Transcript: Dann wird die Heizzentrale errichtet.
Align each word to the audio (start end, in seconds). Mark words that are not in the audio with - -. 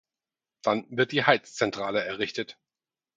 Dann 0.63 0.87
wird 0.89 1.11
die 1.11 1.25
Heizzentrale 1.27 2.03
errichtet. 2.03 2.57